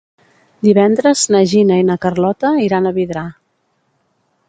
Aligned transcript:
Divendres 0.67 1.21
na 1.35 1.43
Gina 1.53 1.79
i 1.81 1.85
na 1.91 1.99
Carlota 2.07 2.55
iran 2.71 2.89
a 2.93 2.97
Vidrà. 2.99 3.29